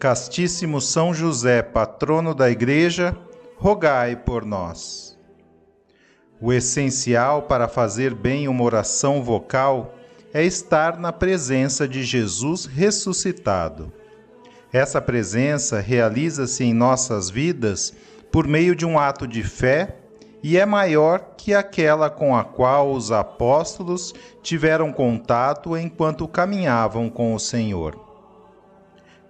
Castíssimo 0.00 0.80
São 0.80 1.12
José, 1.12 1.60
patrono 1.60 2.34
da 2.34 2.50
Igreja, 2.50 3.14
rogai 3.58 4.16
por 4.16 4.46
nós. 4.46 5.18
O 6.40 6.54
essencial 6.54 7.42
para 7.42 7.68
fazer 7.68 8.14
bem 8.14 8.48
uma 8.48 8.64
oração 8.64 9.22
vocal 9.22 9.94
é 10.32 10.42
estar 10.42 10.98
na 10.98 11.12
presença 11.12 11.86
de 11.86 12.02
Jesus 12.02 12.64
ressuscitado. 12.64 13.92
Essa 14.72 15.02
presença 15.02 15.80
realiza-se 15.80 16.64
em 16.64 16.72
nossas 16.72 17.28
vidas 17.28 17.92
por 18.32 18.48
meio 18.48 18.74
de 18.74 18.86
um 18.86 18.98
ato 18.98 19.28
de 19.28 19.42
fé 19.42 19.98
e 20.42 20.56
é 20.56 20.64
maior 20.64 21.34
que 21.36 21.52
aquela 21.52 22.08
com 22.08 22.34
a 22.34 22.42
qual 22.42 22.90
os 22.90 23.12
apóstolos 23.12 24.14
tiveram 24.42 24.94
contato 24.94 25.76
enquanto 25.76 26.26
caminhavam 26.26 27.10
com 27.10 27.34
o 27.34 27.38
Senhor. 27.38 28.09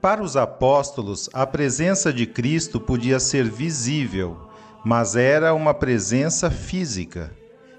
Para 0.01 0.23
os 0.23 0.35
apóstolos, 0.35 1.29
a 1.31 1.47
presença 1.47 2.11
de 2.11 2.25
Cristo 2.25 2.81
podia 2.81 3.21
ser 3.21 3.45
visível, 3.45 4.35
mas 4.83 5.15
era 5.15 5.53
uma 5.53 5.75
presença 5.75 6.51
física. 6.51 7.31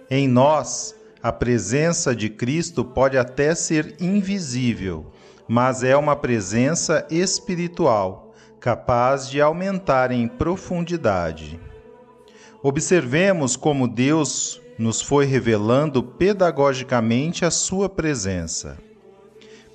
Em 0.08 0.28
nós, 0.28 0.96
a 1.24 1.32
presença 1.32 2.16
de 2.16 2.30
Cristo 2.30 2.86
pode 2.86 3.18
até 3.18 3.56
ser 3.56 3.96
invisível, 4.00 5.12
mas 5.48 5.84
é 5.84 5.98
uma 5.98 6.16
presença 6.16 7.08
espiritual, 7.10 8.36
capaz 8.60 9.28
de 9.28 9.42
aumentar 9.42 10.12
em 10.12 10.28
profundidade. 10.28 11.60
Observemos 12.62 13.56
como 13.56 13.88
Deus 13.88 14.62
nos 14.78 15.02
foi 15.02 15.26
revelando 15.26 16.04
pedagogicamente 16.04 17.44
a 17.46 17.50
sua 17.50 17.90
presença. 17.90 18.78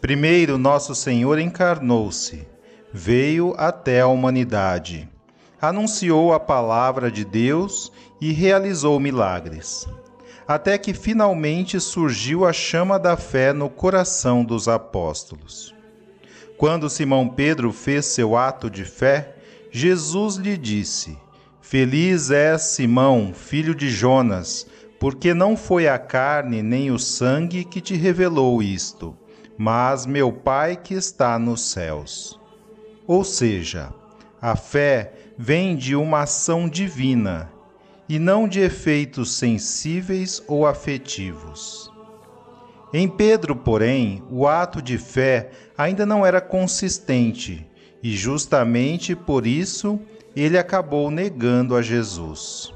Primeiro, 0.00 0.58
nosso 0.58 0.94
Senhor 0.94 1.38
encarnou-se, 1.38 2.46
veio 2.92 3.54
até 3.56 4.02
a 4.02 4.06
humanidade, 4.06 5.08
anunciou 5.60 6.34
a 6.34 6.38
palavra 6.38 7.10
de 7.10 7.24
Deus 7.24 7.90
e 8.20 8.30
realizou 8.30 9.00
milagres, 9.00 9.88
até 10.46 10.76
que 10.76 10.92
finalmente 10.92 11.80
surgiu 11.80 12.44
a 12.44 12.52
chama 12.52 12.98
da 12.98 13.16
fé 13.16 13.54
no 13.54 13.70
coração 13.70 14.44
dos 14.44 14.68
apóstolos. 14.68 15.74
Quando 16.58 16.90
Simão 16.90 17.26
Pedro 17.28 17.72
fez 17.72 18.04
seu 18.04 18.36
ato 18.36 18.70
de 18.70 18.84
fé, 18.84 19.34
Jesus 19.70 20.36
lhe 20.36 20.58
disse: 20.58 21.18
Feliz 21.60 22.30
és 22.30 22.62
Simão, 22.62 23.32
filho 23.34 23.74
de 23.74 23.88
Jonas, 23.88 24.66
porque 25.00 25.32
não 25.32 25.56
foi 25.56 25.88
a 25.88 25.98
carne 25.98 26.62
nem 26.62 26.90
o 26.90 26.98
sangue 26.98 27.64
que 27.64 27.80
te 27.80 27.94
revelou 27.94 28.62
isto 28.62 29.16
mas 29.58 30.06
meu 30.06 30.32
Pai 30.32 30.76
que 30.76 30.94
está 30.94 31.38
nos 31.38 31.70
céus. 31.70 32.40
Ou 33.06 33.24
seja, 33.24 33.92
a 34.40 34.56
fé 34.56 35.12
vem 35.38 35.76
de 35.76 35.94
uma 35.96 36.22
ação 36.22 36.68
divina 36.68 37.50
e 38.08 38.18
não 38.18 38.46
de 38.48 38.60
efeitos 38.60 39.32
sensíveis 39.34 40.42
ou 40.46 40.66
afetivos. 40.66 41.90
Em 42.92 43.08
Pedro, 43.08 43.56
porém, 43.56 44.22
o 44.30 44.46
ato 44.46 44.80
de 44.80 44.96
fé 44.96 45.50
ainda 45.76 46.06
não 46.06 46.24
era 46.24 46.40
consistente 46.40 47.66
e, 48.02 48.16
justamente 48.16 49.16
por 49.16 49.46
isso, 49.46 50.00
ele 50.34 50.56
acabou 50.56 51.10
negando 51.10 51.74
a 51.74 51.82
Jesus. 51.82 52.72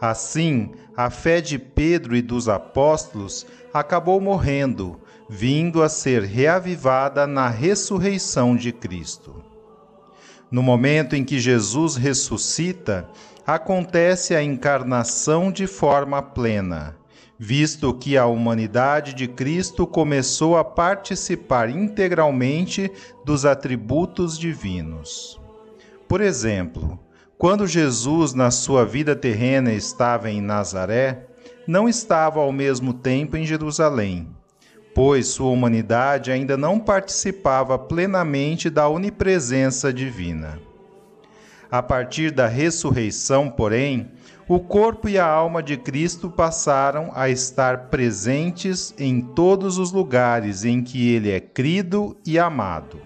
Assim, 0.00 0.70
a 0.96 1.10
fé 1.10 1.40
de 1.40 1.58
Pedro 1.58 2.16
e 2.16 2.22
dos 2.22 2.48
apóstolos 2.48 3.46
acabou 3.74 4.20
morrendo 4.20 4.98
vindo 5.28 5.82
a 5.82 5.88
ser 5.90 6.22
reavivada 6.22 7.26
na 7.26 7.48
ressurreição 7.48 8.56
de 8.56 8.72
Cristo. 8.72 9.44
No 10.50 10.62
momento 10.62 11.14
em 11.14 11.22
que 11.22 11.38
Jesus 11.38 11.96
ressuscita, 11.96 13.06
acontece 13.46 14.34
a 14.34 14.42
encarnação 14.42 15.52
de 15.52 15.66
forma 15.66 16.22
plena, 16.22 16.96
visto 17.38 17.92
que 17.92 18.16
a 18.16 18.24
humanidade 18.24 19.12
de 19.12 19.28
Cristo 19.28 19.86
começou 19.86 20.56
a 20.56 20.64
participar 20.64 21.68
integralmente 21.68 22.90
dos 23.22 23.44
atributos 23.44 24.38
divinos. 24.38 25.38
Por 26.08 26.22
exemplo, 26.22 26.98
quando 27.36 27.66
Jesus, 27.66 28.32
na 28.32 28.50
sua 28.50 28.86
vida 28.86 29.14
terrena, 29.14 29.72
estava 29.74 30.30
em 30.30 30.40
Nazaré, 30.40 31.26
não 31.66 31.86
estava 31.86 32.40
ao 32.40 32.50
mesmo 32.50 32.94
tempo 32.94 33.36
em 33.36 33.44
Jerusalém 33.44 34.37
pois 34.98 35.28
sua 35.28 35.50
humanidade 35.50 36.32
ainda 36.32 36.56
não 36.56 36.80
participava 36.80 37.78
plenamente 37.78 38.68
da 38.68 38.88
onipresença 38.88 39.92
divina. 39.92 40.58
A 41.70 41.80
partir 41.80 42.32
da 42.32 42.48
ressurreição, 42.48 43.48
porém, 43.48 44.10
o 44.48 44.58
corpo 44.58 45.08
e 45.08 45.16
a 45.16 45.24
alma 45.24 45.62
de 45.62 45.76
Cristo 45.76 46.28
passaram 46.28 47.12
a 47.14 47.28
estar 47.28 47.90
presentes 47.90 48.92
em 48.98 49.20
todos 49.20 49.78
os 49.78 49.92
lugares 49.92 50.64
em 50.64 50.82
que 50.82 51.14
ele 51.14 51.30
é 51.30 51.38
crido 51.38 52.16
e 52.26 52.36
amado. 52.36 53.00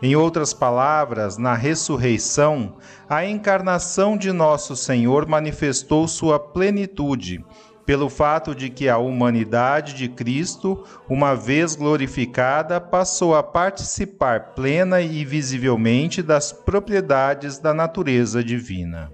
Em 0.00 0.16
outras 0.16 0.54
palavras, 0.54 1.36
na 1.36 1.52
ressurreição, 1.52 2.76
a 3.06 3.22
encarnação 3.22 4.16
de 4.16 4.32
nosso 4.32 4.74
Senhor 4.74 5.28
manifestou 5.28 6.08
sua 6.08 6.38
plenitude 6.38 7.44
pelo 7.86 8.10
fato 8.10 8.52
de 8.52 8.68
que 8.68 8.88
a 8.88 8.98
humanidade 8.98 9.94
de 9.94 10.08
Cristo, 10.08 10.84
uma 11.08 11.36
vez 11.36 11.76
glorificada, 11.76 12.80
passou 12.80 13.36
a 13.36 13.44
participar 13.44 14.54
plena 14.54 15.00
e 15.00 15.24
visivelmente 15.24 16.20
das 16.20 16.52
propriedades 16.52 17.58
da 17.58 17.72
natureza 17.72 18.42
divina. 18.42 19.12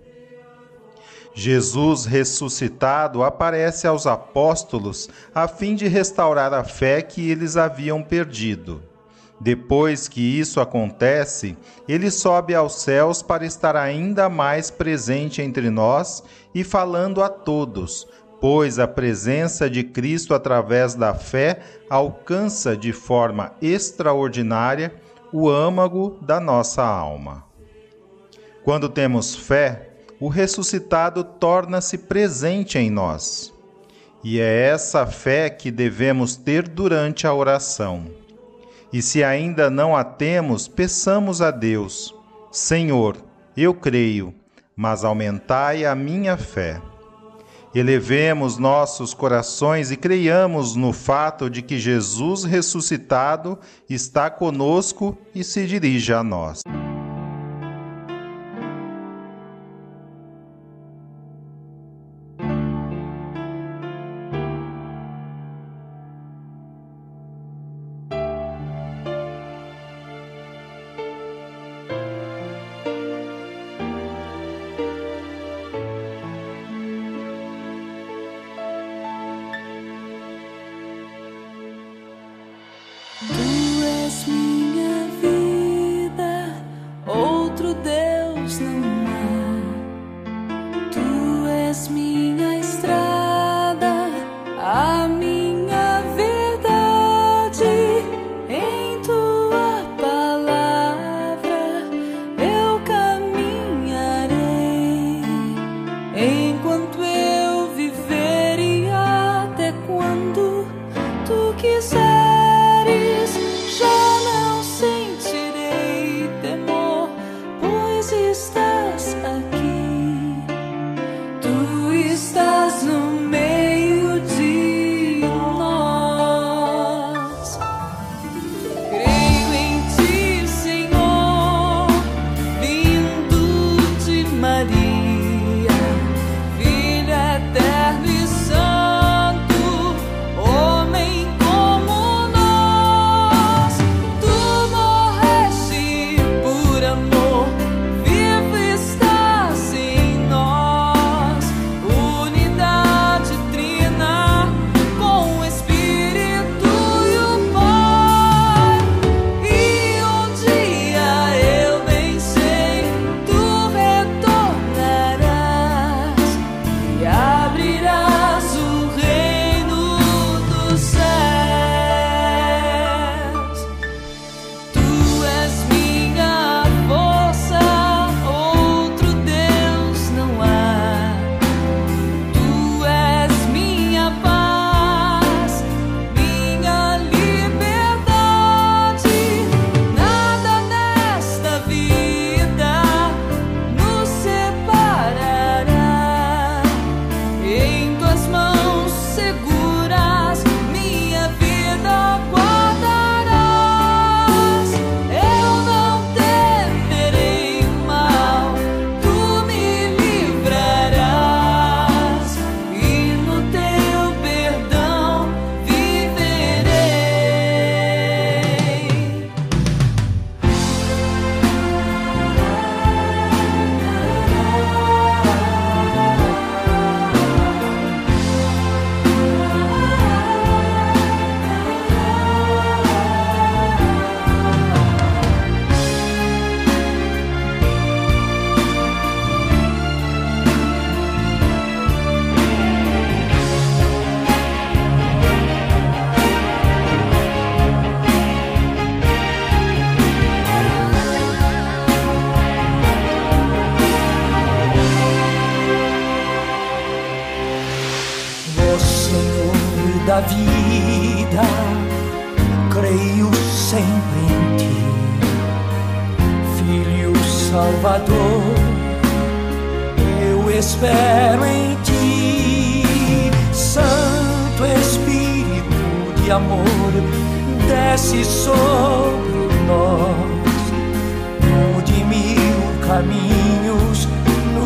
Jesus 1.35 2.07
ressuscitado 2.07 3.23
aparece 3.23 3.87
aos 3.87 4.07
apóstolos 4.07 5.09
a 5.35 5.47
fim 5.47 5.75
de 5.75 5.87
restaurar 5.87 6.53
a 6.53 6.65
fé 6.65 7.03
que 7.03 7.31
eles 7.31 7.57
haviam 7.57 8.03
perdido. 8.03 8.83
Depois 9.41 10.07
que 10.07 10.21
isso 10.21 10.61
acontece, 10.61 11.57
ele 11.89 12.13
sobe 12.13 12.55
aos 12.55 12.81
céus 12.81 13.23
para 13.23 13.45
estar 13.45 13.75
ainda 13.75 14.29
mais 14.29 14.71
presente 14.71 15.43
entre 15.43 15.69
nós 15.69 16.23
e 16.55 16.63
falando 16.63 17.21
a 17.21 17.29
todos, 17.29 18.07
pois 18.43 18.81
a 18.81 18.89
presença 18.89 19.71
de 19.71 19.85
Cristo 19.85 20.35
através 20.35 20.97
da 20.97 21.15
fé 21.15 21.61
alcança 21.89 22.77
de 22.77 22.93
forma 22.93 23.53
extraordinária 23.63 24.93
o 25.33 25.49
âmago 25.49 26.19
da 26.21 26.41
nossa 26.41 26.83
alma. 26.83 27.45
Quando 28.65 28.89
temos 28.89 29.37
fé, 29.37 29.91
o 30.19 30.27
ressuscitado 30.27 31.23
torna-se 31.23 31.97
presente 31.97 32.77
em 32.79 32.91
nós. 32.91 33.55
E 34.25 34.41
é 34.41 34.67
essa 34.71 35.07
fé 35.07 35.49
que 35.49 35.71
devemos 35.71 36.35
ter 36.35 36.67
durante 36.67 37.29
a 37.29 37.33
oração. 37.33 38.07
E 38.93 39.01
se 39.01 39.23
ainda 39.23 39.71
não 39.71 39.97
a 39.97 40.03
temos, 40.03 40.67
peçamos 40.67 41.41
a 41.41 41.53
Deus: 41.53 42.13
Senhor, 42.51 43.17
eu 43.57 43.73
creio, 43.73 44.35
mas 44.75 45.05
aumentai 45.05 45.85
a 45.85 45.95
minha 45.95 46.37
fé. 46.37 46.83
Elevemos 47.75 48.59
nossos 48.59 49.15
corações 49.15 49.91
e 49.91 49.97
creiamos 49.97 50.77
no 50.77 50.93
fato 50.93 51.49
de 51.49 51.63
que 51.63 51.79
Jesus 51.79 52.45
ressuscitado 52.45 53.59
está 53.89 54.29
conosco 54.29 55.17
e 55.35 55.43
se 55.43 55.67
dirige 55.67 56.13
a 56.13 56.23
nós. 56.23 56.61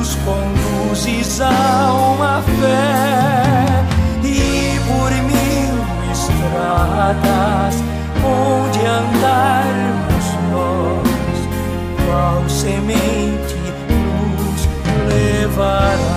Nos 0.07 0.15
conduzes 0.17 1.41
a 1.41 1.93
uma 1.93 2.41
fé 2.43 3.85
e 4.23 4.79
por 4.87 5.11
mil 5.11 6.13
estradas 6.13 7.75
onde 8.25 8.87
andarmos 8.87 10.27
nós, 10.53 12.07
qual 12.07 12.49
semente 12.49 13.57
nos 13.91 14.69
levarás. 15.13 16.16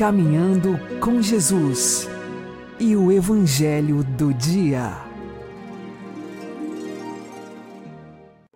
Caminhando 0.00 0.80
com 0.98 1.20
Jesus 1.20 2.08
e 2.78 2.96
o 2.96 3.12
Evangelho 3.12 4.02
do 4.02 4.32
Dia. 4.32 4.96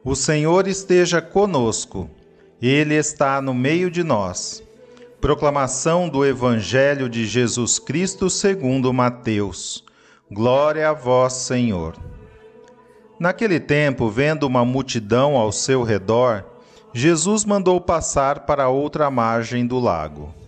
O 0.02 0.14
Senhor 0.14 0.66
esteja 0.66 1.20
conosco, 1.20 2.08
Ele 2.62 2.94
está 2.94 3.42
no 3.42 3.52
meio 3.52 3.90
de 3.90 4.02
nós. 4.02 4.62
Proclamação 5.20 6.08
do 6.08 6.24
Evangelho 6.24 7.10
de 7.10 7.26
Jesus 7.26 7.78
Cristo 7.78 8.30
segundo 8.30 8.90
Mateus. 8.90 9.84
Glória 10.30 10.88
a 10.88 10.94
vós, 10.94 11.34
Senhor. 11.34 11.94
Naquele 13.20 13.60
tempo, 13.60 14.08
vendo 14.08 14.44
uma 14.44 14.64
multidão 14.64 15.36
ao 15.36 15.52
seu 15.52 15.82
redor, 15.82 16.42
Jesus 16.94 17.44
mandou 17.44 17.78
passar 17.82 18.46
para 18.46 18.70
outra 18.70 19.10
margem 19.10 19.66
do 19.66 19.78
lago. 19.78 20.42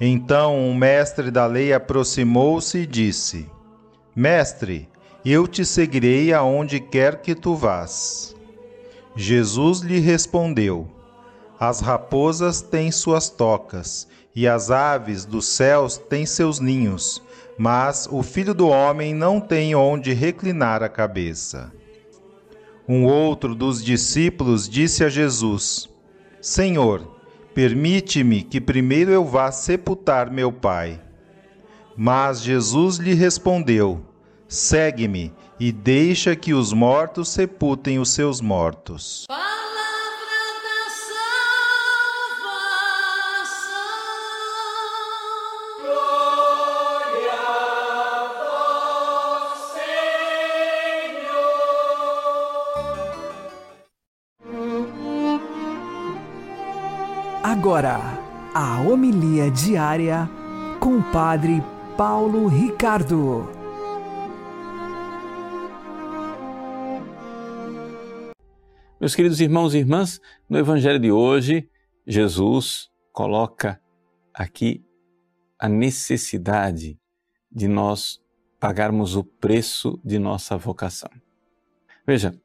Então 0.00 0.56
um 0.56 0.74
mestre 0.74 1.30
da 1.30 1.46
lei 1.46 1.72
aproximou-se 1.72 2.78
e 2.78 2.86
disse: 2.86 3.50
Mestre, 4.14 4.88
eu 5.24 5.48
te 5.48 5.64
seguirei 5.64 6.32
aonde 6.32 6.78
quer 6.78 7.20
que 7.20 7.34
tu 7.34 7.56
vás. 7.56 8.34
Jesus 9.16 9.80
lhe 9.80 9.98
respondeu: 9.98 10.86
As 11.58 11.80
raposas 11.80 12.62
têm 12.62 12.92
suas 12.92 13.28
tocas, 13.28 14.06
e 14.34 14.46
as 14.46 14.70
aves 14.70 15.24
dos 15.24 15.48
céus 15.48 15.96
têm 15.98 16.24
seus 16.24 16.60
ninhos, 16.60 17.20
mas 17.58 18.08
o 18.08 18.22
filho 18.22 18.54
do 18.54 18.68
homem 18.68 19.12
não 19.12 19.40
tem 19.40 19.74
onde 19.74 20.12
reclinar 20.12 20.80
a 20.80 20.88
cabeça. 20.88 21.72
Um 22.88 23.04
outro 23.04 23.52
dos 23.52 23.84
discípulos 23.84 24.68
disse 24.68 25.02
a 25.02 25.08
Jesus: 25.08 25.90
Senhor, 26.40 27.17
permite-me 27.54 28.42
que 28.42 28.60
primeiro 28.60 29.10
eu 29.10 29.24
vá 29.24 29.50
sepultar 29.50 30.30
meu 30.30 30.52
pai. 30.52 31.00
Mas 31.96 32.42
Jesus 32.42 32.96
lhe 32.96 33.14
respondeu: 33.14 34.00
Segue-me 34.46 35.32
e 35.58 35.72
deixa 35.72 36.36
que 36.36 36.54
os 36.54 36.72
mortos 36.72 37.28
sepultem 37.28 37.98
os 37.98 38.10
seus 38.10 38.40
mortos. 38.40 39.26
Agora, 57.58 57.98
a 58.54 58.80
homilia 58.82 59.50
diária 59.50 60.30
com 60.78 60.98
o 60.98 61.12
Padre 61.12 61.60
Paulo 61.96 62.46
Ricardo. 62.46 63.48
Meus 69.00 69.16
queridos 69.16 69.40
irmãos 69.40 69.74
e 69.74 69.78
irmãs, 69.78 70.20
no 70.48 70.56
Evangelho 70.56 71.00
de 71.00 71.10
hoje, 71.10 71.68
Jesus 72.06 72.88
coloca 73.12 73.82
aqui 74.32 74.86
a 75.58 75.68
necessidade 75.68 76.96
de 77.50 77.66
nós 77.66 78.20
pagarmos 78.60 79.16
o 79.16 79.24
preço 79.24 80.00
de 80.04 80.20
nossa 80.20 80.56
vocação. 80.56 81.10
Veja, 82.06 82.40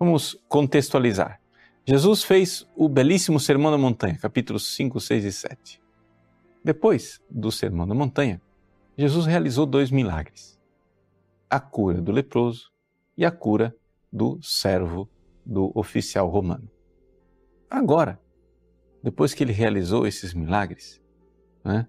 vamos 0.00 0.34
contextualizar. 0.48 1.40
Jesus 1.88 2.22
fez 2.22 2.68
o 2.76 2.86
belíssimo 2.86 3.40
Sermão 3.40 3.70
da 3.70 3.78
Montanha, 3.78 4.18
capítulos 4.18 4.74
5, 4.76 5.00
6 5.00 5.24
e 5.24 5.32
7. 5.32 5.82
Depois 6.62 7.18
do 7.30 7.50
Sermão 7.50 7.88
da 7.88 7.94
Montanha, 7.94 8.42
Jesus 8.94 9.24
realizou 9.24 9.64
dois 9.64 9.90
milagres: 9.90 10.60
a 11.48 11.58
cura 11.58 12.02
do 12.02 12.12
leproso 12.12 12.70
e 13.16 13.24
a 13.24 13.30
cura 13.30 13.74
do 14.12 14.38
servo 14.42 15.08
do 15.46 15.72
oficial 15.74 16.28
romano. 16.28 16.70
Agora, 17.70 18.20
depois 19.02 19.32
que 19.32 19.42
ele 19.42 19.54
realizou 19.54 20.06
esses 20.06 20.34
milagres, 20.34 21.00
né, 21.64 21.86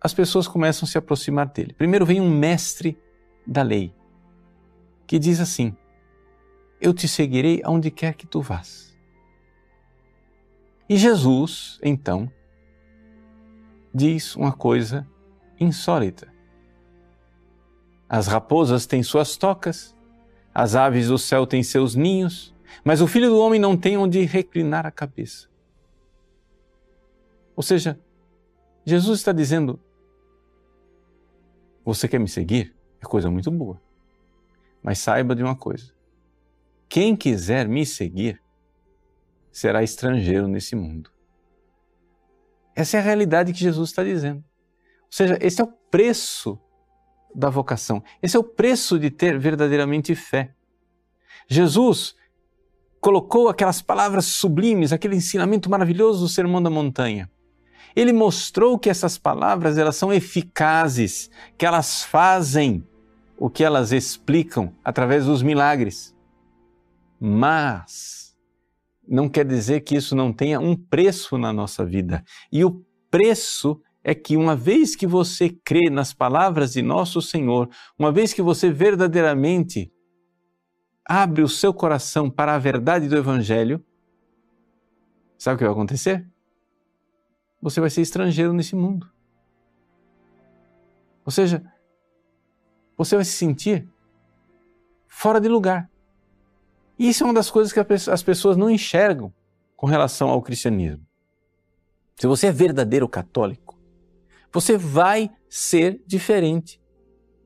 as 0.00 0.14
pessoas 0.14 0.46
começam 0.46 0.86
a 0.86 0.88
se 0.88 0.96
aproximar 0.96 1.48
dele. 1.48 1.74
Primeiro 1.74 2.06
vem 2.06 2.20
um 2.20 2.30
mestre 2.30 2.96
da 3.44 3.62
lei, 3.62 3.92
que 5.08 5.18
diz 5.18 5.40
assim: 5.40 5.76
Eu 6.80 6.94
te 6.94 7.08
seguirei 7.08 7.60
aonde 7.64 7.90
quer 7.90 8.14
que 8.14 8.26
tu 8.26 8.40
vás. 8.40 8.96
E 10.88 10.96
Jesus, 10.96 11.78
então, 11.82 12.30
diz 13.92 14.36
uma 14.36 14.52
coisa 14.52 15.06
insólita. 15.60 16.32
As 18.08 18.26
raposas 18.26 18.86
têm 18.86 19.02
suas 19.02 19.36
tocas, 19.36 19.94
as 20.54 20.74
aves 20.74 21.08
do 21.08 21.18
céu 21.18 21.46
têm 21.46 21.62
seus 21.62 21.94
ninhos, 21.94 22.54
mas 22.82 23.00
o 23.00 23.06
filho 23.06 23.28
do 23.28 23.38
homem 23.38 23.60
não 23.60 23.76
tem 23.76 23.98
onde 23.98 24.24
reclinar 24.24 24.86
a 24.86 24.90
cabeça. 24.90 25.48
Ou 27.54 27.62
seja, 27.62 28.00
Jesus 28.84 29.18
está 29.18 29.32
dizendo: 29.32 29.78
Você 31.84 32.08
quer 32.08 32.18
me 32.18 32.28
seguir? 32.28 32.74
É 33.00 33.04
coisa 33.04 33.30
muito 33.30 33.50
boa. 33.50 33.80
Mas 34.82 34.98
saiba 35.00 35.34
de 35.34 35.42
uma 35.42 35.56
coisa: 35.56 35.92
quem 36.88 37.14
quiser 37.14 37.68
me 37.68 37.84
seguir 37.84 38.40
será 39.52 39.82
estrangeiro 39.82 40.48
nesse 40.48 40.74
mundo. 40.74 41.10
Essa 42.74 42.96
é 42.96 43.00
a 43.00 43.02
realidade 43.02 43.52
que 43.52 43.58
Jesus 43.58 43.90
está 43.90 44.04
dizendo. 44.04 44.38
Ou 44.38 45.10
seja, 45.10 45.38
esse 45.40 45.60
é 45.60 45.64
o 45.64 45.72
preço 45.90 46.58
da 47.34 47.50
vocação. 47.50 48.02
Esse 48.22 48.36
é 48.36 48.40
o 48.40 48.44
preço 48.44 48.98
de 48.98 49.10
ter 49.10 49.38
verdadeiramente 49.38 50.14
fé. 50.14 50.54
Jesus 51.48 52.14
colocou 53.00 53.48
aquelas 53.48 53.80
palavras 53.80 54.26
sublimes, 54.26 54.92
aquele 54.92 55.16
ensinamento 55.16 55.70
maravilhoso 55.70 56.20
do 56.20 56.28
Sermão 56.28 56.62
da 56.62 56.70
Montanha. 56.70 57.30
Ele 57.96 58.12
mostrou 58.12 58.78
que 58.78 58.90
essas 58.90 59.18
palavras 59.18 59.78
elas 59.78 59.96
são 59.96 60.12
eficazes, 60.12 61.30
que 61.56 61.66
elas 61.66 62.02
fazem 62.02 62.86
o 63.36 63.48
que 63.48 63.64
elas 63.64 63.92
explicam 63.92 64.72
através 64.84 65.26
dos 65.26 65.42
milagres. 65.42 66.14
Mas 67.20 68.36
não 69.06 69.28
quer 69.28 69.46
dizer 69.46 69.80
que 69.80 69.96
isso 69.96 70.14
não 70.14 70.32
tenha 70.32 70.60
um 70.60 70.76
preço 70.76 71.38
na 71.38 71.52
nossa 71.52 71.84
vida. 71.84 72.22
E 72.52 72.64
o 72.64 72.84
preço 73.10 73.80
é 74.04 74.14
que 74.14 74.36
uma 74.36 74.54
vez 74.54 74.94
que 74.94 75.06
você 75.06 75.48
crê 75.50 75.90
nas 75.90 76.12
palavras 76.12 76.72
de 76.72 76.82
nosso 76.82 77.20
Senhor, 77.20 77.68
uma 77.98 78.12
vez 78.12 78.32
que 78.32 78.42
você 78.42 78.70
verdadeiramente 78.70 79.92
abre 81.04 81.42
o 81.42 81.48
seu 81.48 81.72
coração 81.72 82.30
para 82.30 82.54
a 82.54 82.58
verdade 82.58 83.08
do 83.08 83.16
Evangelho, 83.16 83.84
sabe 85.38 85.56
o 85.56 85.58
que 85.58 85.64
vai 85.64 85.72
acontecer? 85.72 86.28
Você 87.60 87.80
vai 87.80 87.90
ser 87.90 88.02
estrangeiro 88.02 88.52
nesse 88.52 88.76
mundo. 88.76 89.10
Ou 91.24 91.32
seja, 91.32 91.62
você 92.96 93.16
vai 93.16 93.24
se 93.24 93.32
sentir 93.32 93.88
fora 95.06 95.40
de 95.40 95.48
lugar. 95.48 95.90
Isso 96.98 97.22
é 97.22 97.26
uma 97.26 97.34
das 97.34 97.50
coisas 97.50 97.72
que 97.72 97.80
as 98.10 98.22
pessoas 98.22 98.56
não 98.56 98.68
enxergam 98.68 99.32
com 99.76 99.86
relação 99.86 100.28
ao 100.28 100.42
cristianismo. 100.42 101.06
se 102.16 102.26
você 102.26 102.48
é 102.48 102.52
verdadeiro 102.52 103.08
católico, 103.08 103.78
você 104.52 104.76
vai 104.76 105.30
ser 105.48 106.02
diferente 106.04 106.80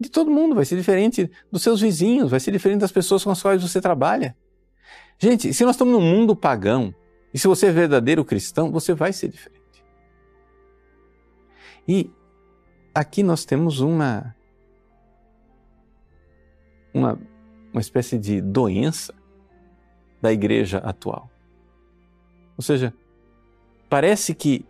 de 0.01 0.09
todo 0.09 0.31
mundo, 0.31 0.55
vai 0.55 0.65
ser 0.65 0.77
diferente 0.77 1.31
dos 1.51 1.63
seus 1.63 1.81
vizinhos, 1.81 2.31
vai 2.31 2.41
ser 2.41 2.51
diferente 2.51 2.81
das 2.81 2.91
pessoas 2.91 3.23
com 3.23 3.31
as 3.31 3.43
quais 3.43 3.63
você 3.63 3.81
trabalha. 3.81 4.35
Gente, 5.19 5.53
se 5.53 5.65
nós 5.65 5.75
estamos 5.75 5.93
num 5.93 6.01
mundo 6.01 6.35
pagão, 6.35 6.95
e 7.33 7.39
se 7.39 7.47
você 7.47 7.67
é 7.67 7.71
verdadeiro 7.71 8.25
cristão, 8.25 8.73
você 8.73 8.95
vai 8.95 9.13
ser 9.13 9.29
diferente. 9.29 9.85
E 11.87 12.11
aqui 12.95 13.23
nós 13.23 13.45
temos 13.45 13.81
uma, 13.81 14.35
uma, 16.93 17.19
uma 17.73 17.81
espécie 17.81 18.19
de 18.19 18.41
doença 18.41 19.15
da 20.23 20.33
igreja 20.33 20.79
atual. 20.79 21.29
Ou 22.57 22.63
seja, 22.63 22.95
parece 23.91 24.35
que 24.35 24.65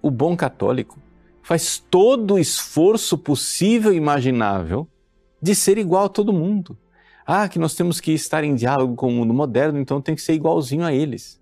o 0.00 0.10
bom 0.10 0.36
católico 0.36 0.98
faz 1.42 1.78
todo 1.90 2.34
o 2.34 2.38
esforço 2.38 3.18
possível 3.18 3.92
e 3.92 3.96
imaginável 3.96 4.86
de 5.42 5.54
ser 5.54 5.78
igual 5.78 6.04
a 6.04 6.08
todo 6.08 6.32
mundo. 6.32 6.78
Ah, 7.26 7.48
que 7.48 7.58
nós 7.58 7.74
temos 7.74 8.00
que 8.00 8.12
estar 8.12 8.44
em 8.44 8.54
diálogo 8.54 8.94
com 8.94 9.08
o 9.08 9.12
mundo 9.12 9.34
moderno, 9.34 9.78
então 9.78 10.00
tem 10.00 10.14
que 10.14 10.22
ser 10.22 10.34
igualzinho 10.34 10.84
a 10.84 10.92
eles. 10.92 11.40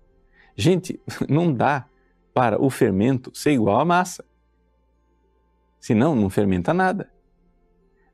Gente, 0.55 0.99
não 1.29 1.53
dá 1.53 1.85
para 2.33 2.61
o 2.61 2.69
fermento 2.69 3.31
ser 3.33 3.51
igual 3.51 3.79
à 3.79 3.85
massa. 3.85 4.25
Senão, 5.79 6.15
não 6.15 6.29
fermenta 6.29 6.73
nada. 6.73 7.09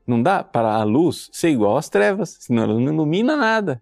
Não 0.05 0.21
dá 0.21 0.43
para 0.43 0.73
a 0.73 0.83
luz 0.83 1.29
ser 1.31 1.49
igual 1.49 1.77
às 1.77 1.89
trevas, 1.89 2.37
senão 2.41 2.63
ela 2.63 2.73
não 2.73 2.93
ilumina 2.93 3.37
nada. 3.37 3.81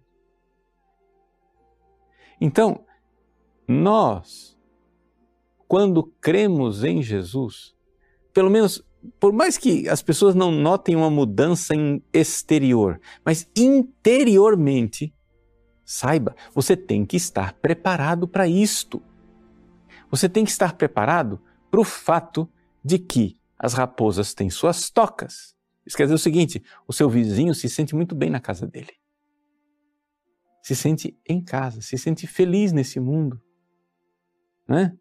Então, 2.44 2.84
nós, 3.68 4.58
quando 5.68 6.02
cremos 6.20 6.82
em 6.82 7.00
Jesus, 7.00 7.72
pelo 8.34 8.50
menos, 8.50 8.84
por 9.20 9.32
mais 9.32 9.56
que 9.56 9.88
as 9.88 10.02
pessoas 10.02 10.34
não 10.34 10.50
notem 10.50 10.96
uma 10.96 11.08
mudança 11.08 11.72
exterior, 12.12 13.00
mas 13.24 13.48
interiormente, 13.54 15.14
saiba, 15.84 16.34
você 16.52 16.76
tem 16.76 17.06
que 17.06 17.16
estar 17.16 17.52
preparado 17.52 18.26
para 18.26 18.48
isto. 18.48 19.00
Você 20.10 20.28
tem 20.28 20.44
que 20.44 20.50
estar 20.50 20.72
preparado 20.72 21.40
para 21.70 21.80
o 21.80 21.84
fato 21.84 22.50
de 22.84 22.98
que 22.98 23.38
as 23.56 23.72
raposas 23.72 24.34
têm 24.34 24.50
suas 24.50 24.90
tocas. 24.90 25.54
Isso 25.86 25.96
quer 25.96 26.02
dizer 26.06 26.16
o 26.16 26.18
seguinte: 26.18 26.60
o 26.88 26.92
seu 26.92 27.08
vizinho 27.08 27.54
se 27.54 27.68
sente 27.68 27.94
muito 27.94 28.16
bem 28.16 28.30
na 28.30 28.40
casa 28.40 28.66
dele. 28.66 29.00
Se 30.62 30.76
sente 30.76 31.18
em 31.28 31.42
casa, 31.42 31.82
se 31.82 31.98
sente 31.98 32.26
feliz 32.26 32.72
nesse 32.72 33.00
mundo. 33.00 33.40
Né? 34.66 34.96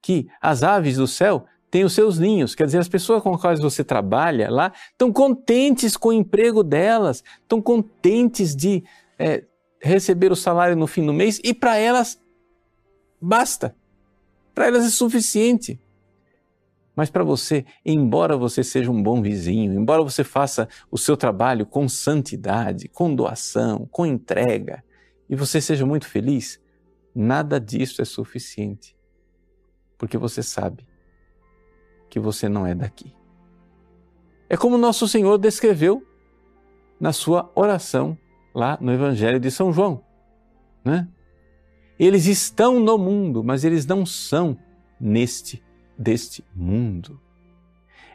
Que 0.00 0.28
as 0.40 0.62
aves 0.62 0.96
do 0.96 1.06
céu 1.06 1.44
têm 1.70 1.84
os 1.84 1.92
seus 1.92 2.18
ninhos. 2.18 2.54
Quer 2.54 2.66
dizer, 2.66 2.78
as 2.78 2.88
pessoas 2.88 3.22
com 3.22 3.34
as 3.34 3.40
quais 3.40 3.60
você 3.60 3.82
trabalha 3.82 4.48
lá 4.48 4.72
estão 4.92 5.12
contentes 5.12 5.96
com 5.96 6.10
o 6.10 6.12
emprego 6.12 6.62
delas, 6.62 7.24
estão 7.42 7.60
contentes 7.60 8.54
de 8.54 8.84
é, 9.18 9.44
receber 9.82 10.30
o 10.30 10.36
salário 10.36 10.76
no 10.76 10.86
fim 10.86 11.04
do 11.04 11.12
mês 11.12 11.40
e 11.42 11.52
para 11.52 11.76
elas 11.76 12.22
basta. 13.20 13.76
Para 14.54 14.68
elas 14.68 14.84
é 14.84 14.90
suficiente. 14.90 15.80
Mas 16.96 17.10
para 17.10 17.24
você, 17.24 17.64
embora 17.84 18.36
você 18.36 18.62
seja 18.62 18.90
um 18.90 19.02
bom 19.02 19.20
vizinho, 19.20 19.72
embora 19.72 20.02
você 20.02 20.22
faça 20.22 20.68
o 20.90 20.96
seu 20.96 21.16
trabalho 21.16 21.66
com 21.66 21.88
santidade, 21.88 22.88
com 22.88 23.14
doação, 23.14 23.88
com 23.90 24.06
entrega, 24.06 24.84
e 25.28 25.34
você 25.34 25.60
seja 25.60 25.84
muito 25.84 26.06
feliz, 26.06 26.60
nada 27.14 27.58
disso 27.58 28.00
é 28.00 28.04
suficiente. 28.04 28.96
Porque 29.98 30.16
você 30.16 30.42
sabe 30.42 30.86
que 32.08 32.20
você 32.20 32.48
não 32.48 32.66
é 32.66 32.74
daqui. 32.74 33.12
É 34.48 34.56
como 34.56 34.78
nosso 34.78 35.08
Senhor 35.08 35.38
descreveu 35.38 36.06
na 37.00 37.12
sua 37.12 37.50
oração 37.54 38.16
lá 38.54 38.78
no 38.80 38.92
Evangelho 38.92 39.40
de 39.40 39.50
São 39.50 39.72
João. 39.72 40.04
Né? 40.84 41.08
Eles 41.98 42.26
estão 42.26 42.78
no 42.78 42.98
mundo, 42.98 43.42
mas 43.42 43.64
eles 43.64 43.86
não 43.86 44.04
são 44.04 44.56
neste 45.00 45.63
deste 45.96 46.44
mundo. 46.54 47.20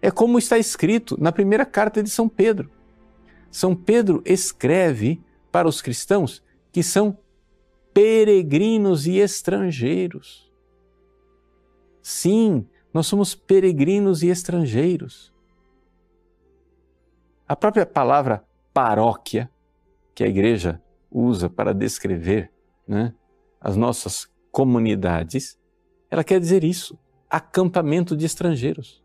É 0.02 0.10
como 0.10 0.38
está 0.38 0.58
escrito 0.58 1.20
na 1.20 1.32
primeira 1.32 1.66
carta 1.66 2.02
de 2.02 2.10
São 2.10 2.30
Pedro. 2.30 2.72
São 3.52 3.76
Pedro 3.76 4.22
escreve 4.26 5.22
para 5.52 5.68
os 5.68 5.82
cristãos 5.82 6.44
que 6.72 6.84
são 6.84 7.18
peregrinos 7.94 9.08
e 9.08 9.18
estrangeiros. 9.18 10.50
Sim, 12.02 12.68
nós 12.94 13.08
somos 13.08 13.36
peregrinos 13.36 14.24
e 14.24 14.28
estrangeiros. 14.28 15.34
A 17.48 17.56
própria 17.56 17.86
palavra 17.86 18.44
paróquia, 18.74 19.50
que 20.14 20.24
a 20.24 20.28
igreja 20.28 20.82
usa 21.12 21.50
para 21.50 21.74
descrever 21.74 22.52
né, 22.88 23.14
as 23.60 23.76
nossas 23.76 24.30
comunidades, 24.52 25.58
ela 26.10 26.24
quer 26.24 26.40
dizer 26.40 26.64
isso: 26.64 26.98
acampamento 27.30 28.16
de 28.16 28.26
estrangeiros. 28.26 29.04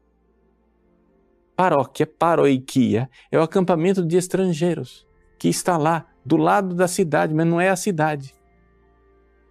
Paróquia, 1.57 2.07
paroiquia, 2.07 3.09
é 3.31 3.39
o 3.39 3.43
acampamento 3.43 4.05
de 4.05 4.17
estrangeiros 4.17 5.07
que 5.39 5.49
está 5.49 5.77
lá, 5.77 6.07
do 6.25 6.37
lado 6.37 6.75
da 6.75 6.89
cidade, 6.89 7.35
mas 7.35 7.47
não 7.47 7.61
é 7.61 7.69
a 7.69 7.77
cidade. 7.77 8.35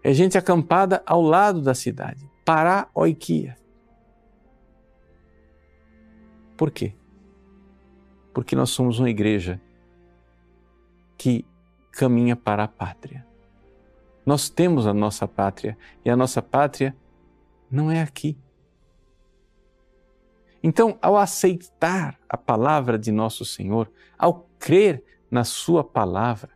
É 0.03 0.11
gente 0.11 0.37
acampada 0.37 1.01
ao 1.05 1.21
lado 1.21 1.61
da 1.61 1.73
cidade. 1.73 2.29
Paraoiquia. 2.43 3.55
Por 6.57 6.71
quê? 6.71 6.93
Porque 8.33 8.55
nós 8.55 8.71
somos 8.71 8.99
uma 8.99 9.09
igreja 9.09 9.61
que 11.17 11.45
caminha 11.91 12.35
para 12.35 12.63
a 12.63 12.67
pátria. 12.67 13.25
Nós 14.25 14.49
temos 14.49 14.87
a 14.87 14.93
nossa 14.93 15.27
pátria 15.27 15.77
e 16.03 16.09
a 16.09 16.15
nossa 16.15 16.41
pátria 16.41 16.95
não 17.69 17.91
é 17.91 18.01
aqui. 18.01 18.37
Então, 20.63 20.97
ao 21.01 21.17
aceitar 21.17 22.17
a 22.27 22.37
palavra 22.37 22.97
de 22.97 23.11
nosso 23.11 23.43
Senhor, 23.43 23.91
ao 24.17 24.47
crer 24.57 25.03
na 25.29 25.43
Sua 25.43 25.83
palavra, 25.83 26.51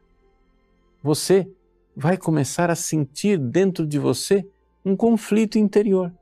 você 1.03 1.51
vai 1.93 2.17
começar 2.17 2.71
a 2.71 2.75
sentir 2.75 3.37
dentro 3.37 3.85
de 3.85 3.99
você 3.99 4.47
um 4.85 4.95
conflito 4.95 5.59
interior. 5.59 6.13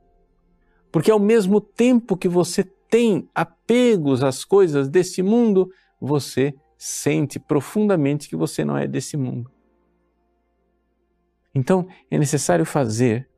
Porque 0.90 1.10
ao 1.10 1.20
mesmo 1.20 1.60
tempo 1.60 2.16
que 2.16 2.28
você 2.28 2.64
tem 2.64 3.28
apegos 3.34 4.24
às 4.24 4.44
coisas 4.44 4.88
desse 4.88 5.22
mundo, 5.22 5.70
você 6.00 6.54
sente 6.76 7.38
profundamente 7.38 8.28
que 8.28 8.36
você 8.36 8.64
não 8.64 8.76
é 8.76 8.86
desse 8.86 9.16
mundo. 9.16 9.50
Então 11.54 11.86
é 12.10 12.18
necessário 12.18 12.64
fazer 12.64 13.28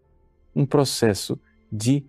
um 0.54 0.64
processo 0.64 1.38
de 1.70 2.04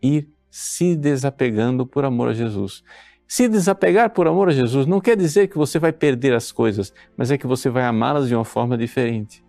ir 0.00 0.28
se 0.50 0.96
desapegando 0.96 1.86
por 1.86 2.04
amor 2.04 2.28
a 2.28 2.32
Jesus. 2.32 2.82
Se 3.26 3.48
desapegar 3.48 4.10
por 4.10 4.26
amor 4.26 4.48
a 4.48 4.52
Jesus 4.52 4.86
não 4.86 5.00
quer 5.00 5.16
dizer 5.16 5.48
que 5.48 5.56
você 5.56 5.78
vai 5.78 5.92
perder 5.92 6.34
as 6.34 6.50
coisas, 6.50 6.92
mas 7.16 7.30
é 7.30 7.38
que 7.38 7.46
você 7.46 7.70
vai 7.70 7.84
amá-las 7.84 8.26
de 8.26 8.34
uma 8.34 8.44
forma 8.44 8.76
diferente. 8.76 9.44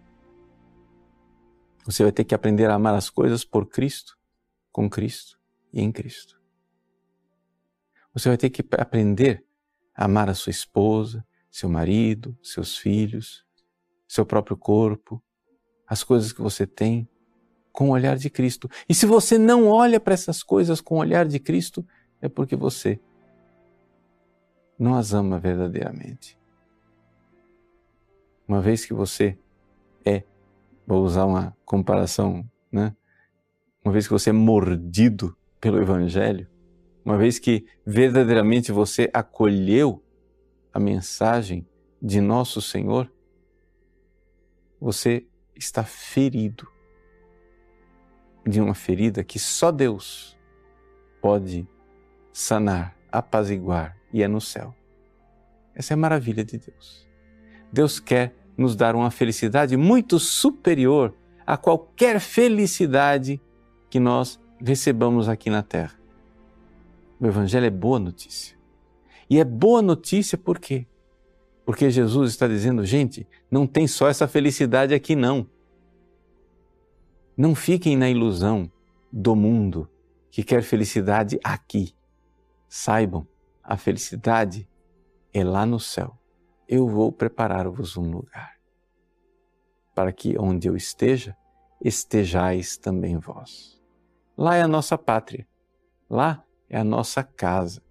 Você 1.83 2.03
vai 2.03 2.11
ter 2.11 2.23
que 2.23 2.35
aprender 2.35 2.69
a 2.69 2.75
amar 2.75 2.93
as 2.93 3.09
coisas 3.09 3.43
por 3.43 3.67
Cristo, 3.67 4.15
com 4.71 4.87
Cristo 4.87 5.39
e 5.73 5.81
em 5.81 5.91
Cristo. 5.91 6.39
Você 8.13 8.29
vai 8.29 8.37
ter 8.37 8.51
que 8.51 8.63
aprender 8.77 9.43
a 9.95 10.05
amar 10.05 10.29
a 10.29 10.35
sua 10.35 10.51
esposa, 10.51 11.25
seu 11.49 11.67
marido, 11.67 12.37
seus 12.43 12.77
filhos, 12.77 13.43
seu 14.07 14.25
próprio 14.25 14.55
corpo, 14.55 15.23
as 15.87 16.03
coisas 16.03 16.31
que 16.31 16.41
você 16.41 16.67
tem, 16.67 17.09
com 17.71 17.89
o 17.89 17.93
olhar 17.93 18.17
de 18.17 18.29
Cristo. 18.29 18.69
E 18.87 18.93
se 18.93 19.05
você 19.05 19.37
não 19.37 19.67
olha 19.67 19.99
para 19.99 20.13
essas 20.13 20.43
coisas 20.43 20.81
com 20.81 20.95
o 20.95 20.99
olhar 20.99 21.25
de 21.25 21.39
Cristo, 21.39 21.85
é 22.21 22.27
porque 22.27 22.55
você 22.55 22.99
não 24.77 24.95
as 24.95 25.13
ama 25.13 25.39
verdadeiramente. 25.39 26.37
Uma 28.47 28.61
vez 28.61 28.85
que 28.85 28.93
você 28.93 29.37
é, 30.03 30.23
vou 30.85 31.03
usar 31.03 31.25
uma 31.25 31.55
comparação, 31.63 32.43
né? 32.71 32.95
Uma 33.83 33.93
vez 33.93 34.07
que 34.07 34.13
você 34.13 34.29
é 34.29 34.33
mordido 34.33 35.35
pelo 35.59 35.81
Evangelho, 35.81 36.47
uma 37.03 37.17
vez 37.17 37.39
que 37.39 37.65
verdadeiramente 37.85 38.71
você 38.71 39.09
acolheu 39.13 40.03
a 40.73 40.79
mensagem 40.79 41.67
de 42.01 42.19
nosso 42.21 42.61
Senhor, 42.61 43.11
você 44.79 45.25
está 45.55 45.83
ferido 45.83 46.67
de 48.45 48.59
uma 48.59 48.73
ferida 48.73 49.23
que 49.23 49.39
só 49.39 49.71
Deus 49.71 50.37
pode 51.21 51.67
sanar, 52.33 52.95
apaziguar 53.11 53.97
e 54.11 54.23
é 54.23 54.27
no 54.27 54.41
céu. 54.41 54.73
Essa 55.75 55.93
é 55.93 55.95
a 55.95 55.97
maravilha 55.97 56.43
de 56.43 56.57
Deus. 56.57 57.07
Deus 57.71 57.99
quer 57.99 58.35
nos 58.57 58.75
dar 58.75 58.95
uma 58.95 59.11
felicidade 59.11 59.77
muito 59.77 60.19
superior 60.19 61.13
a 61.45 61.57
qualquer 61.57 62.19
felicidade 62.19 63.41
que 63.89 63.99
nós 63.99 64.39
recebamos 64.59 65.27
aqui 65.29 65.49
na 65.49 65.63
terra. 65.63 65.95
O 67.19 67.27
Evangelho 67.27 67.65
é 67.65 67.69
boa 67.69 67.99
notícia. 67.99 68.57
E 69.29 69.39
é 69.39 69.45
boa 69.45 69.81
notícia 69.81 70.37
por 70.37 70.59
quê? 70.59 70.85
Porque 71.65 71.89
Jesus 71.89 72.31
está 72.31 72.47
dizendo, 72.47 72.85
gente, 72.85 73.27
não 73.49 73.65
tem 73.65 73.87
só 73.87 74.09
essa 74.09 74.27
felicidade 74.27 74.93
aqui, 74.93 75.15
não. 75.15 75.47
Não 77.41 77.55
fiquem 77.55 77.97
na 77.97 78.07
ilusão 78.07 78.71
do 79.11 79.35
mundo 79.35 79.89
que 80.29 80.43
quer 80.43 80.61
felicidade 80.61 81.39
aqui. 81.43 81.91
Saibam, 82.69 83.27
a 83.63 83.75
felicidade 83.75 84.69
é 85.33 85.43
lá 85.43 85.65
no 85.65 85.79
céu. 85.79 86.15
Eu 86.67 86.87
vou 86.87 87.11
preparar-vos 87.11 87.97
um 87.97 88.11
lugar, 88.11 88.59
para 89.95 90.11
que 90.11 90.37
onde 90.37 90.67
eu 90.67 90.75
esteja, 90.75 91.35
estejais 91.83 92.77
também 92.77 93.17
vós. 93.17 93.81
Lá 94.37 94.55
é 94.55 94.61
a 94.61 94.67
nossa 94.67 94.95
pátria, 94.95 95.47
lá 96.07 96.45
é 96.69 96.77
a 96.77 96.83
nossa 96.83 97.23
casa. 97.23 97.81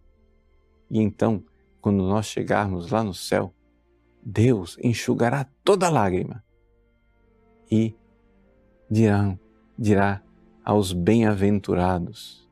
E 0.89 1.01
então, 1.01 1.43
quando 1.81 2.05
nós 2.05 2.27
chegarmos 2.27 2.93
lá 2.93 3.03
no 3.03 3.13
céu, 3.13 3.53
Deus 4.23 4.79
enxugará 4.81 5.45
toda 5.65 5.91
lágrima 5.91 6.45
e 7.69 7.97
dirá, 8.91 9.39
dirá 9.79 10.23
aos 10.65 10.93
bem-aventurados, 10.93 12.49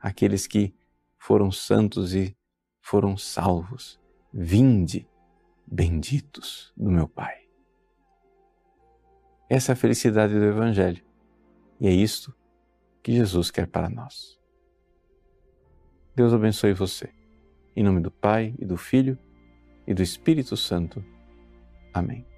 aqueles 0.00 0.46
que 0.46 0.74
foram 1.16 1.50
santos 1.50 2.14
e 2.14 2.36
foram 2.80 3.16
salvos, 3.16 4.00
vinde, 4.32 5.08
benditos 5.66 6.72
do 6.76 6.90
meu 6.90 7.08
Pai. 7.08 7.36
Essa 9.50 9.72
é 9.72 9.74
a 9.74 9.76
felicidade 9.76 10.34
do 10.34 10.44
Evangelho 10.44 11.02
e 11.80 11.88
é 11.88 11.90
isto 11.90 12.34
que 13.02 13.12
Jesus 13.12 13.50
quer 13.50 13.66
para 13.66 13.88
nós. 13.88 14.38
Deus 16.14 16.32
abençoe 16.32 16.74
você. 16.74 17.10
Em 17.74 17.82
nome 17.82 18.00
do 18.00 18.10
Pai 18.10 18.54
e 18.58 18.64
do 18.64 18.76
Filho 18.76 19.18
e 19.86 19.94
do 19.94 20.02
Espírito 20.02 20.56
Santo. 20.56 21.04
Amém. 21.94 22.37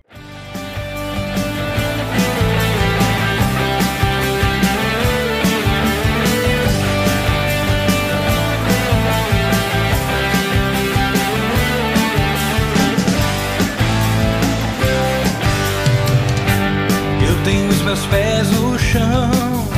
Meus 17.90 18.06
pés 18.06 18.48
no 18.52 18.78
chão, 18.78 19.68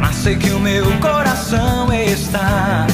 mas 0.00 0.16
sei 0.16 0.34
que 0.34 0.50
o 0.50 0.58
meu 0.58 0.84
coração 0.98 1.86
está 1.92 2.84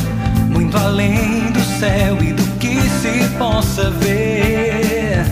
muito 0.51 0.77
além 0.77 1.51
do 1.51 1.61
céu 1.79 2.19
e 2.23 2.35
do 2.35 2.43
que 2.59 2.79
se 2.83 3.27
possa 3.39 3.91
ver. 3.91 5.25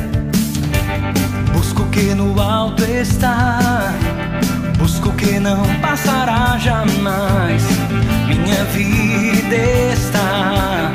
Busco 1.53 1.83
o 1.83 1.89
que 1.91 2.15
no 2.15 2.41
alto 2.41 2.85
está, 2.85 3.93
busco 4.79 5.11
o 5.11 5.13
que 5.13 5.39
não 5.39 5.63
passará 5.83 6.57
jamais. 6.57 7.63
Minha 8.29 8.65
vida 8.65 9.57
está 9.93 10.91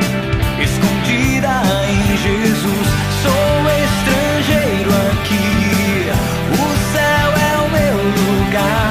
escondida 0.60 1.62
em 1.88 2.18
Jesus. 2.18 2.87
Lugar. 8.58 8.87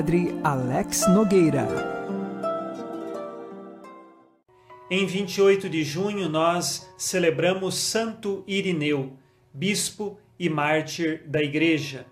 Padre 0.00 0.34
Alex 0.42 1.06
Nogueira. 1.10 1.68
Em 4.90 5.04
28 5.04 5.68
de 5.68 5.84
junho, 5.84 6.26
nós 6.26 6.90
celebramos 6.96 7.74
Santo 7.74 8.42
Irineu, 8.46 9.12
bispo 9.52 10.18
e 10.38 10.48
mártir 10.48 11.24
da 11.26 11.42
Igreja. 11.42 12.06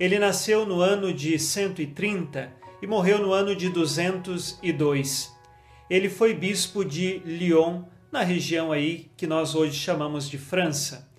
Ele 0.00 0.18
nasceu 0.18 0.64
no 0.64 0.80
ano 0.80 1.12
de 1.12 1.38
130 1.38 2.50
e 2.80 2.86
morreu 2.86 3.18
no 3.18 3.34
ano 3.34 3.54
de 3.54 3.68
202. 3.68 5.30
Ele 5.90 6.08
foi 6.08 6.32
bispo 6.32 6.82
de 6.82 7.18
Lyon, 7.26 7.82
na 8.10 8.22
região 8.22 8.72
aí 8.72 9.10
que 9.18 9.26
nós 9.26 9.54
hoje 9.54 9.74
chamamos 9.74 10.30
de 10.30 10.38
França. 10.38 11.12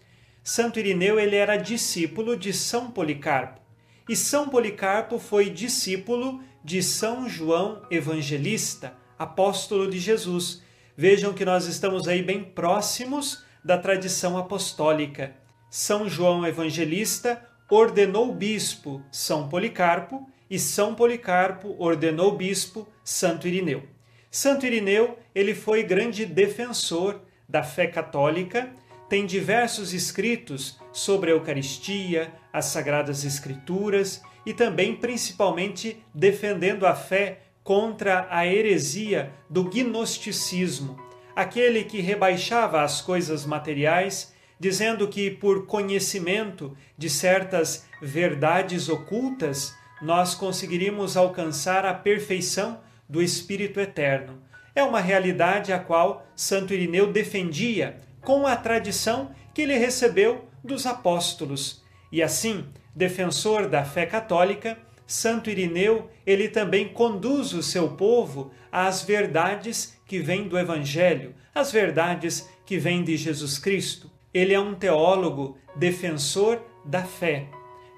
Santo 0.44 0.80
Irineu 0.80 1.20
ele 1.20 1.36
era 1.36 1.56
discípulo 1.56 2.36
de 2.36 2.52
São 2.52 2.90
Policarpo, 2.90 3.65
e 4.08 4.16
São 4.16 4.50
Policarpo 4.50 5.18
foi 5.18 5.50
discípulo 5.50 6.42
de 6.64 6.82
São 6.84 7.28
João 7.28 7.82
Evangelista, 7.90 8.94
apóstolo 9.18 9.90
de 9.90 10.00
Jesus. 10.00 10.62
Vejam 10.96 11.34
que 11.34 11.44
nós 11.44 11.66
estamos 11.66 12.08
aí 12.08 12.22
bem 12.22 12.44
próximos 12.44 13.44
da 13.64 13.78
tradição 13.78 14.38
apostólica. 14.38 15.36
São 15.70 16.08
João 16.08 16.46
Evangelista 16.46 17.44
ordenou 17.70 18.34
bispo 18.34 19.02
São 19.12 19.50
Policarpo 19.50 20.30
e 20.50 20.60
São 20.60 20.94
Policarpo 20.94 21.76
ordenou 21.80 22.38
bispo 22.38 22.88
Santo 23.04 23.48
Irineu. 23.48 23.84
Santo 24.30 24.66
Irineu, 24.66 25.18
ele 25.34 25.56
foi 25.56 25.82
grande 25.84 26.26
defensor 26.26 27.22
da 27.48 27.64
fé 27.64 27.88
católica, 27.88 28.72
tem 29.08 29.26
diversos 29.26 29.94
escritos 29.94 30.80
sobre 30.92 31.32
a 31.32 31.34
Eucaristia, 31.34 32.34
as 32.52 32.66
Sagradas 32.66 33.24
Escrituras 33.24 34.22
e 34.46 34.54
também 34.54 34.96
principalmente 34.96 36.04
defendendo 36.14 36.86
a 36.86 36.96
fé 36.96 37.40
contra 37.64 38.28
a 38.30 38.46
heresia 38.46 39.32
do 39.50 39.64
gnosticismo, 39.64 41.00
aquele 41.36 41.84
que 41.84 42.00
rebaixava 42.00 42.82
as 42.82 43.02
coisas 43.02 43.46
materiais 43.46 44.34
dizendo 44.60 45.08
que 45.08 45.30
por 45.30 45.66
conhecimento 45.66 46.76
de 46.98 47.10
certas 47.10 47.86
verdades 48.02 48.88
ocultas 48.88 49.76
nós 50.02 50.34
conseguiríamos 50.34 51.18
alcançar 51.18 51.86
a 51.86 51.94
perfeição 51.94 52.80
do 53.08 53.22
Espírito 53.22 53.80
Eterno. 53.80 54.42
É 54.74 54.84
uma 54.84 55.00
realidade 55.00 55.72
a 55.72 55.80
qual 55.80 56.26
Santo 56.36 56.74
Irineu 56.74 57.12
defendia 57.12 57.98
com 58.26 58.46
a 58.46 58.58
tradição 58.58 59.32
que 59.54 59.62
ele 59.62 59.78
recebeu 59.78 60.46
dos 60.64 60.86
apóstolos. 60.86 61.82
E 62.12 62.22
assim, 62.22 62.66
defensor 62.94 63.70
da 63.70 63.86
fé 63.86 64.06
católica, 64.06 64.78
Santo 65.08 65.50
Irineu, 65.50 66.10
ele 66.26 66.50
também 66.50 66.90
conduz 66.90 67.54
o 67.54 67.62
seu 67.62 67.90
povo 67.90 68.52
às 68.72 69.04
verdades 69.04 69.98
que 70.06 70.20
vêm 70.20 70.48
do 70.48 70.58
Evangelho, 70.58 71.36
às 71.54 71.72
verdades 71.72 72.50
que 72.66 72.78
vêm 72.78 73.04
de 73.04 73.16
Jesus 73.16 73.60
Cristo. 73.60 74.12
Ele 74.34 74.54
é 74.54 74.60
um 74.60 74.74
teólogo 74.74 75.58
defensor 75.76 76.62
da 76.84 77.04
fé. 77.04 77.48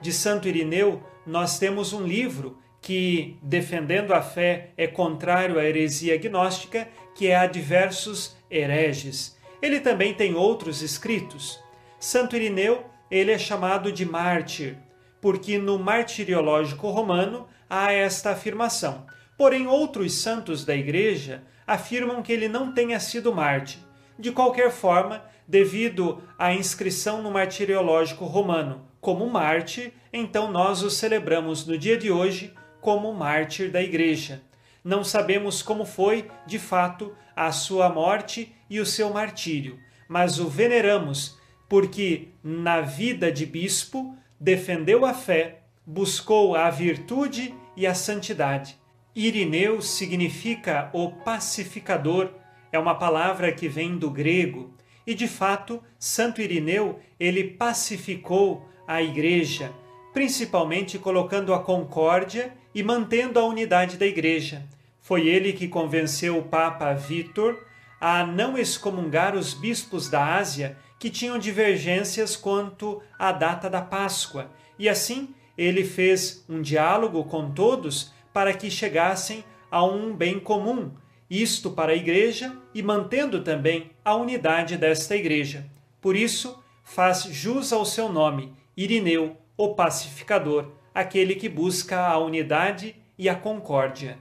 De 0.02 0.12
Santo 0.12 0.48
Irineu, 0.48 1.02
nós 1.26 1.58
temos 1.58 1.94
um 1.94 2.06
livro 2.06 2.58
que, 2.82 3.38
defendendo 3.42 4.14
a 4.14 4.22
fé, 4.22 4.72
é 4.78 4.88
contrário 4.88 5.58
à 5.58 5.64
heresia 5.64 6.18
gnóstica, 6.18 6.88
que 7.16 7.28
é 7.28 7.36
a 7.36 7.48
diversos 7.48 8.36
hereges. 8.52 9.37
Ele 9.62 9.80
também 9.80 10.14
tem 10.14 10.36
outros 10.36 10.82
escritos. 10.82 11.60
Santo 12.00 12.36
Irineu, 12.36 12.86
ele 13.10 13.32
é 13.32 13.38
chamado 13.38 13.92
de 13.92 14.06
mártir, 14.06 14.78
porque 15.22 15.58
no 15.58 15.80
martiriológico 15.80 16.90
romano 16.90 17.48
há 17.70 17.92
esta 17.92 18.32
afirmação. 18.32 19.06
Porém, 19.38 19.68
outros 19.68 20.14
santos 20.14 20.66
da 20.66 20.76
igreja 20.76 21.44
afirmam 21.66 22.22
que 22.22 22.32
ele 22.32 22.48
não 22.48 22.72
tenha 22.72 23.00
sido 23.00 23.34
mártir. 23.34 23.80
De 24.18 24.32
qualquer 24.32 24.72
forma, 24.72 25.24
devido 25.48 26.24
à 26.38 26.54
inscrição 26.54 27.22
no 27.22 27.32
martiriológico 27.32 28.26
romano 28.26 28.88
como 29.00 29.30
mártir, 29.30 29.94
então 30.12 30.52
nós 30.52 30.82
o 30.82 30.90
celebramos 30.90 31.66
no 31.66 31.78
dia 31.78 31.98
de 31.98 32.12
hoje 32.12 32.54
como 32.82 33.14
mártir 33.14 33.72
da 33.72 33.82
Igreja. 33.82 34.42
Não 34.84 35.04
sabemos 35.04 35.62
como 35.62 35.86
foi, 35.86 36.28
de 36.46 36.58
fato, 36.58 37.16
a 37.36 37.52
sua 37.52 37.90
morte 37.90 38.56
e 38.70 38.80
o 38.80 38.86
seu 38.86 39.12
martírio, 39.12 39.80
mas 40.08 40.40
o 40.40 40.48
veneramos 40.48 41.38
porque, 41.68 42.30
na 42.44 42.82
vida 42.82 43.32
de 43.32 43.46
bispo, 43.46 44.16
defendeu 44.40 45.06
a 45.06 45.14
fé, 45.14 45.62
buscou 45.86 46.56
a 46.56 46.70
virtude 46.70 47.54
e 47.76 47.86
a 47.86 47.94
santidade. 47.94 48.78
Irineu 49.16 49.82
significa 49.82 50.90
o 50.94 51.12
pacificador, 51.12 52.30
é 52.72 52.80
uma 52.80 52.96
palavra 52.96 53.52
que 53.52 53.68
vem 53.68 53.98
do 53.98 54.10
grego 54.10 54.78
e 55.08 55.14
de 55.14 55.26
fato, 55.26 55.82
Santo 55.98 56.42
Irineu, 56.42 57.00
ele 57.18 57.46
pacificou 57.46 58.68
a 58.86 59.02
igreja, 59.02 59.72
principalmente 60.14 61.00
colocando 61.00 61.54
a 61.54 61.64
concórdia 61.64 62.54
e 62.76 62.84
mantendo 62.84 63.40
a 63.40 63.46
unidade 63.46 63.96
da 63.96 64.06
igreja. 64.06 64.68
Foi 65.02 65.26
ele 65.26 65.54
que 65.54 65.70
convenceu 65.70 66.38
o 66.38 66.44
Papa 66.44 66.94
Vítor 66.94 67.58
a 68.00 68.26
não 68.26 68.58
excomungar 68.58 69.36
os 69.36 69.54
bispos 69.54 70.10
da 70.10 70.36
Ásia 70.36 70.78
que 71.00 71.10
tinham 71.10 71.38
divergências 71.38 72.36
quanto 72.36 73.02
à 73.18 73.32
data 73.32 73.70
da 73.70 73.82
Páscoa, 73.82 74.52
e 74.78 74.88
assim 74.88 75.34
ele 75.58 75.84
fez 75.84 76.46
um 76.48 76.62
diálogo 76.62 77.24
com 77.24 77.52
todos 77.52 78.14
para 78.32 78.54
que 78.54 78.70
chegassem 78.70 79.44
a 79.72 79.84
um 79.84 80.16
bem 80.16 80.40
comum, 80.40 80.92
isto 81.30 81.72
para 81.72 81.92
a 81.92 81.96
igreja 81.96 82.56
e 82.74 82.82
mantendo 82.82 83.44
também 83.44 83.92
a 84.06 84.16
unidade 84.16 84.78
desta 84.78 85.16
igreja. 85.16 85.66
Por 86.00 86.16
isso, 86.16 86.64
faz 86.84 87.24
jus 87.24 87.74
ao 87.74 87.84
seu 87.84 88.10
nome, 88.10 88.54
Irineu, 88.76 89.36
o 89.58 89.74
pacificador, 89.74 90.72
aquele 90.94 91.36
que 91.36 91.50
busca 91.50 92.08
a 92.08 92.18
unidade 92.18 92.96
e 93.18 93.28
a 93.28 93.36
concórdia. 93.36 94.18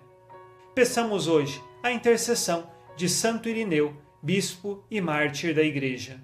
Peçamos 0.74 1.28
hoje 1.28 1.62
a 1.82 1.92
intercessão 1.92 2.68
de 2.96 3.08
Santo 3.08 3.48
Irineu, 3.48 3.94
bispo 4.22 4.82
e 4.90 5.00
mártir 5.00 5.54
da 5.54 5.62
igreja. 5.62 6.18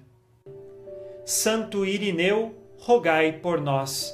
Santo 1.23 1.85
Irineu, 1.85 2.55
rogai 2.79 3.31
por 3.33 3.61
nós. 3.61 4.11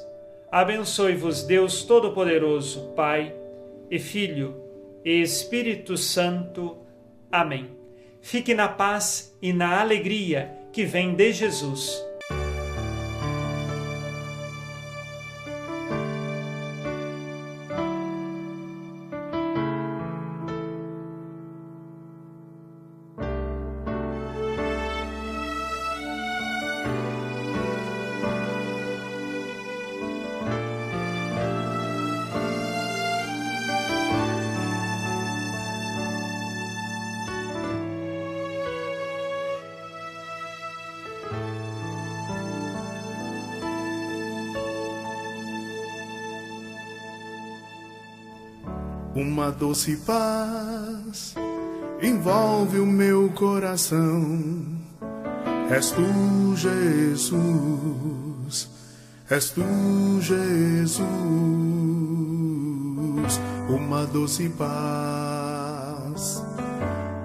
Abençoe-vos 0.52 1.44
Deus 1.44 1.84
Todo-Poderoso, 1.84 2.94
Pai 2.96 3.34
e 3.90 3.98
Filho 3.98 4.56
e 5.06 5.22
Espírito 5.22 5.96
Santo. 5.96 6.78
Amém. 7.32 7.70
Fique 8.22 8.54
na 8.54 8.68
paz 8.68 9.36
e 9.42 9.54
na 9.54 9.80
alegria 9.80 10.52
que 10.74 10.84
vem 10.84 11.16
de 11.16 11.32
Jesus. 11.32 12.09
Uma 49.20 49.52
doce 49.52 49.98
paz 49.98 51.36
envolve 52.02 52.80
o 52.80 52.86
meu 52.86 53.30
coração. 53.32 54.40
És 55.70 55.92
tu, 55.92 56.56
Jesus, 56.56 57.34
és 59.30 59.50
tu, 59.50 59.62
Jesus. 60.22 61.04
Uma 63.68 64.06
doce 64.06 64.48
paz, 64.58 66.42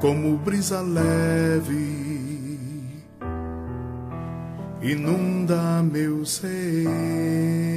como 0.00 0.36
brisa 0.38 0.80
leve, 0.80 2.24
inunda 4.82 5.80
meu 5.80 6.26
ser 6.26 7.73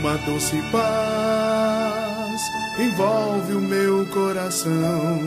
uma 0.00 0.16
doce 0.18 0.56
paz 0.72 2.40
envolve 2.78 3.52
o 3.52 3.60
meu 3.60 4.06
coração. 4.06 5.20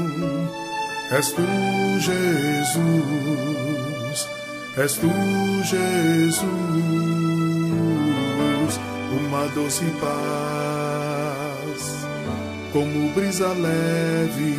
És 1.11 1.31
tu, 1.31 1.45
Jesus, 1.99 2.79
és 4.75 4.93
tu, 4.93 5.11
Jesus. 5.63 6.73
uma 9.27 9.47
doce 9.49 9.85
paz, 10.01 11.81
como 12.71 13.09
brisa 13.13 13.49
leve, 13.49 14.55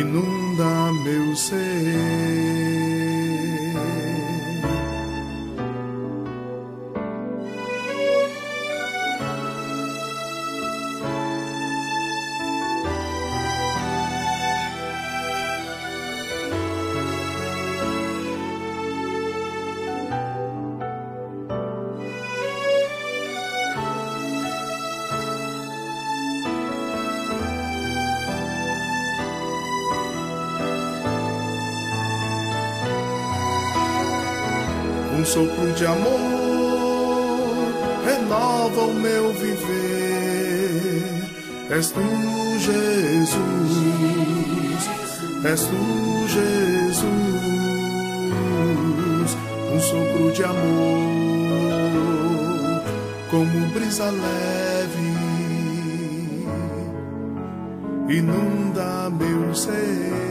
inunda 0.00 0.92
meu 1.04 1.36
ser. 1.36 2.83
Um 35.24 35.26
sopro 35.26 35.72
de 35.72 35.86
amor 35.86 36.10
renova 38.04 38.82
o 38.82 38.92
meu 38.92 39.32
viver. 39.32 41.02
És 41.70 41.90
tu, 41.90 42.02
Jesus, 42.60 43.70
és 45.42 45.60
tu, 45.62 46.28
Jesus, 46.28 47.00
um 49.72 49.80
sopro 49.80 50.30
de 50.32 50.44
amor, 50.44 51.64
como 53.30 53.66
brisa 53.72 54.10
leve, 54.10 55.14
inunda 58.10 59.08
meu 59.18 59.54
ser. 59.54 60.23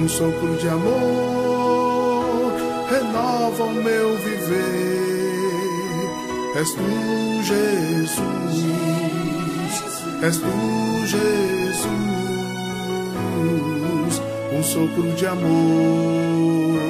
Um 0.00 0.08
sopro 0.08 0.56
de 0.56 0.68
amor. 0.68 2.52
Renova 2.88 3.64
o 3.64 3.72
meu 3.72 4.16
viver. 4.16 5.00
És 6.56 6.72
tu, 6.72 6.82
Jesus, 7.42 8.64
és 10.22 10.36
tu, 10.36 11.06
Jesus, 11.06 11.86
um 14.52 14.62
sopro 14.62 15.12
de 15.12 15.26
amor, 15.26 16.80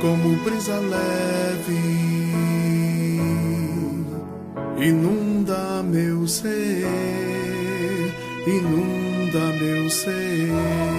como 0.00 0.36
brisa 0.44 0.78
leve, 0.78 1.82
inunda 4.78 5.82
meu 5.82 6.26
ser, 6.28 6.86
inunda 8.46 9.52
meu 9.60 9.90
ser. 9.90 10.97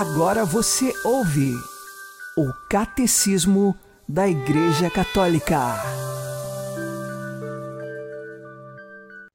Agora 0.00 0.44
você 0.44 0.94
ouve 1.04 1.52
o 2.36 2.52
Catecismo 2.70 3.74
da 4.08 4.28
Igreja 4.28 4.88
Católica. 4.88 5.74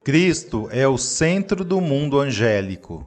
Cristo 0.02 0.66
é 0.72 0.88
o 0.88 0.96
centro 0.96 1.66
do 1.66 1.82
mundo 1.82 2.18
angélico. 2.18 3.04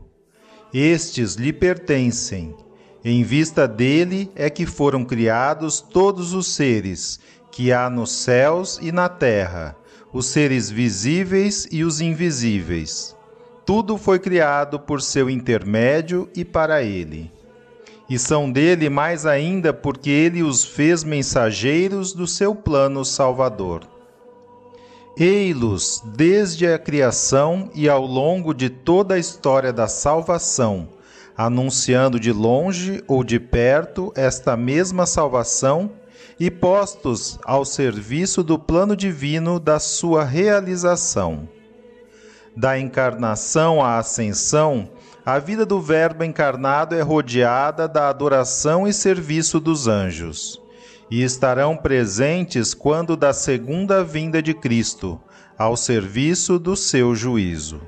Estes 0.71 1.33
lhe 1.33 1.51
pertencem. 1.51 2.55
Em 3.03 3.23
vista 3.23 3.67
dele 3.67 4.31
é 4.35 4.51
que 4.51 4.67
foram 4.67 5.03
criados 5.03 5.81
todos 5.81 6.33
os 6.33 6.53
seres 6.53 7.19
que 7.51 7.73
há 7.73 7.89
nos 7.89 8.11
céus 8.11 8.77
e 8.79 8.91
na 8.91 9.09
terra, 9.09 9.75
os 10.13 10.27
seres 10.27 10.69
visíveis 10.69 11.67
e 11.71 11.83
os 11.83 12.01
invisíveis. 12.01 13.15
Tudo 13.65 13.97
foi 13.97 14.19
criado 14.19 14.79
por 14.79 15.01
seu 15.01 15.27
intermédio 15.27 16.29
e 16.35 16.45
para 16.45 16.83
ele 16.83 17.35
e 18.09 18.17
são 18.17 18.51
dele 18.51 18.89
mais 18.89 19.25
ainda 19.25 19.73
porque 19.73 20.09
ele 20.09 20.43
os 20.43 20.63
fez 20.63 21.03
mensageiros 21.03 22.13
do 22.13 22.25
seu 22.25 22.55
plano 22.55 23.03
salvador. 23.03 23.81
Ei-los 25.17 26.01
desde 26.15 26.67
a 26.67 26.77
criação 26.77 27.69
e 27.73 27.89
ao 27.89 28.05
longo 28.05 28.53
de 28.53 28.69
toda 28.69 29.15
a 29.15 29.19
história 29.19 29.73
da 29.73 29.87
salvação, 29.87 30.89
anunciando 31.35 32.19
de 32.19 32.31
longe 32.31 33.03
ou 33.07 33.23
de 33.23 33.39
perto 33.39 34.11
esta 34.15 34.55
mesma 34.55 35.05
salvação 35.05 35.91
e 36.39 36.51
postos 36.51 37.39
ao 37.43 37.65
serviço 37.65 38.43
do 38.43 38.59
plano 38.59 38.95
divino 38.95 39.59
da 39.59 39.79
sua 39.79 40.23
realização. 40.23 41.49
Da 42.55 42.79
encarnação 42.79 43.83
à 43.83 43.97
ascensão, 43.97 44.89
a 45.27 45.39
vida 45.39 45.65
do 45.65 45.81
Verbo 45.81 46.23
encarnado 46.23 46.95
é 46.95 47.01
rodeada 47.01 47.85
da 47.85 48.07
adoração 48.07 48.87
e 48.87 48.93
serviço 48.93 49.59
dos 49.59 49.85
anjos, 49.85 50.57
e 51.11 51.21
estarão 51.21 51.75
presentes 51.75 52.73
quando 52.73 53.17
da 53.17 53.33
segunda 53.33 54.05
vinda 54.05 54.41
de 54.41 54.53
Cristo, 54.53 55.19
ao 55.57 55.75
serviço 55.75 56.57
do 56.57 56.77
seu 56.77 57.13
juízo. 57.13 57.81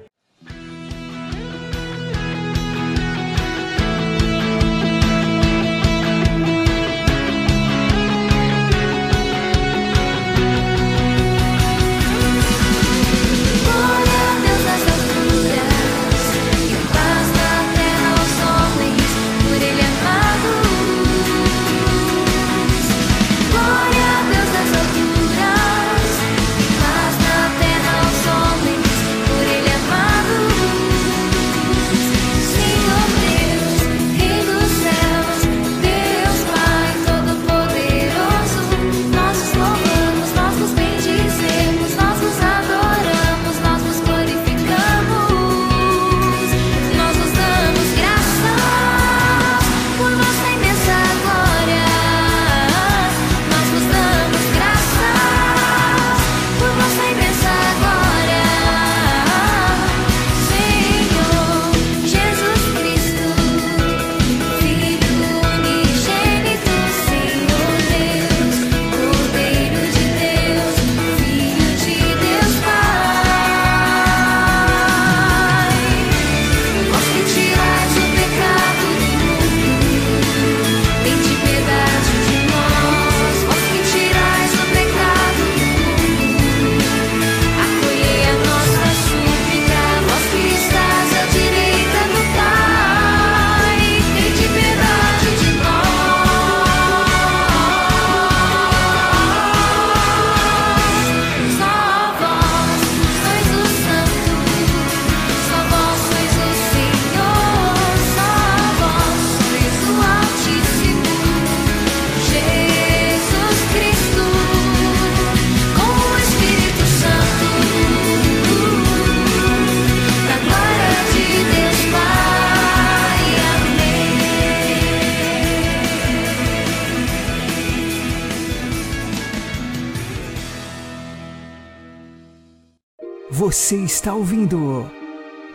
Você 133.69 133.83
está 133.83 134.15
ouvindo 134.15 134.89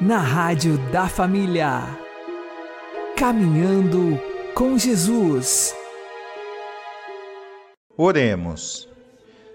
na 0.01 0.19
Rádio 0.19 0.79
da 0.93 1.09
Família. 1.09 1.99
Caminhando 3.17 4.21
com 4.55 4.79
Jesus. 4.79 5.75
Oremos. 7.97 8.89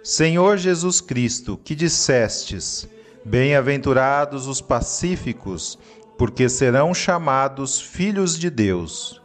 Senhor 0.03 0.57
Jesus 0.57 0.99
Cristo, 0.99 1.55
que 1.55 1.73
dissestes: 1.73 2.85
Bem-aventurados 3.23 4.45
os 4.45 4.59
pacíficos, 4.59 5.79
porque 6.17 6.49
serão 6.49 6.93
chamados 6.93 7.79
filhos 7.79 8.37
de 8.37 8.49
Deus. 8.49 9.21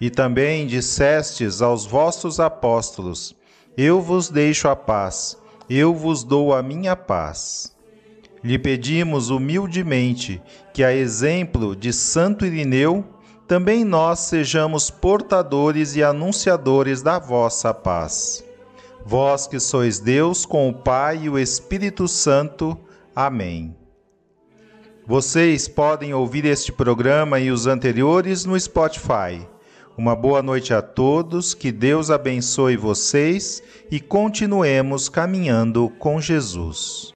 E 0.00 0.08
também 0.08 0.68
dissestes 0.68 1.60
aos 1.60 1.84
vossos 1.84 2.38
apóstolos: 2.38 3.34
Eu 3.76 4.00
vos 4.00 4.28
deixo 4.28 4.68
a 4.68 4.76
paz, 4.76 5.36
eu 5.68 5.92
vos 5.92 6.22
dou 6.22 6.54
a 6.54 6.62
minha 6.62 6.94
paz. 6.94 7.76
Lhe 8.48 8.58
pedimos 8.58 9.28
humildemente 9.28 10.40
que, 10.72 10.82
a 10.82 10.90
exemplo 10.90 11.76
de 11.76 11.92
Santo 11.92 12.46
Irineu, 12.46 13.04
também 13.46 13.84
nós 13.84 14.20
sejamos 14.20 14.90
portadores 14.90 15.94
e 15.96 16.02
anunciadores 16.02 17.02
da 17.02 17.18
vossa 17.18 17.74
paz. 17.74 18.42
Vós 19.04 19.46
que 19.46 19.60
sois 19.60 20.00
Deus 20.00 20.46
com 20.46 20.66
o 20.66 20.72
Pai 20.72 21.24
e 21.24 21.28
o 21.28 21.38
Espírito 21.38 22.08
Santo. 22.08 22.74
Amém. 23.14 23.76
Vocês 25.06 25.68
podem 25.68 26.14
ouvir 26.14 26.46
este 26.46 26.72
programa 26.72 27.38
e 27.38 27.50
os 27.50 27.66
anteriores 27.66 28.46
no 28.46 28.58
Spotify. 28.58 29.46
Uma 29.94 30.16
boa 30.16 30.40
noite 30.40 30.72
a 30.72 30.80
todos, 30.80 31.52
que 31.52 31.70
Deus 31.70 32.10
abençoe 32.10 32.78
vocês 32.78 33.62
e 33.90 34.00
continuemos 34.00 35.10
caminhando 35.10 35.90
com 35.98 36.18
Jesus. 36.18 37.12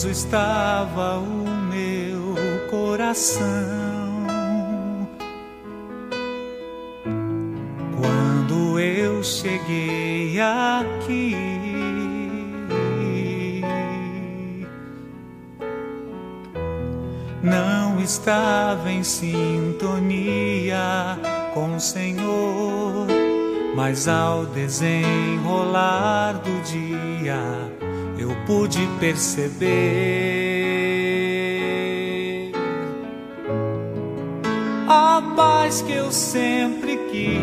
Confuso 0.00 0.08
estava 0.08 1.18
o 1.18 1.46
meu 1.68 2.34
coração 2.70 3.44
quando 8.00 8.80
eu 8.80 9.22
cheguei 9.22 10.40
aqui. 10.40 11.36
Não 17.42 18.00
estava 18.00 18.90
em 18.90 19.04
sintonia 19.04 20.78
com 21.52 21.76
o 21.76 21.80
Senhor, 21.80 23.06
mas 23.76 24.08
ao 24.08 24.46
desenrolar 24.46 26.40
do 26.42 26.62
dia 26.62 27.59
pude 28.50 28.82
perceber 28.98 29.70
a 34.88 35.22
paz 35.36 35.82
que 35.82 35.92
eu 35.92 36.10
sempre 36.10 36.98
quis. 37.12 37.36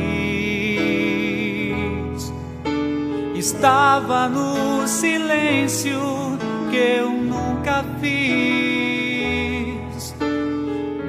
Estava 3.35 4.27
no 4.27 4.85
silêncio 4.85 5.97
que 6.69 6.75
eu 6.75 7.09
nunca 7.09 7.85
fiz. 8.01 8.93